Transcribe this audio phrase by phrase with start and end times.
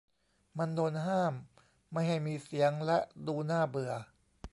[0.57, 1.33] มันโดนห้าม
[1.91, 3.91] ไม่ให้มีเสียงและดูน่าเบื่อ